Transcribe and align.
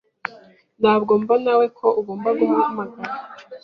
Ntabwo 0.81 1.11
mbonawe 1.21 1.65
ko 1.77 1.87
ugomba 1.99 2.29
guhamagara. 2.39 3.13